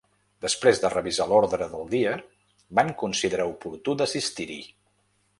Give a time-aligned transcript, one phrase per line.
[0.43, 2.13] Després de revisar l’ordre del dia,
[2.79, 4.57] van considerar oportú d’assistir-hi.